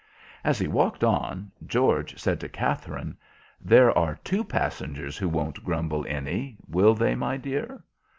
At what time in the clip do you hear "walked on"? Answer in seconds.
0.67-1.51